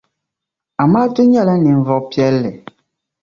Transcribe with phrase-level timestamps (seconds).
[0.83, 2.51] Amaatu nyɛla ninvuɣ' piɛlli.